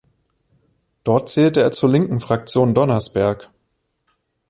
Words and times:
Dort 1.03 1.29
zählte 1.29 1.61
er 1.61 1.71
zur 1.71 1.89
linken 1.91 2.19
Fraktion 2.19 2.73
Donnersberg. 2.73 3.51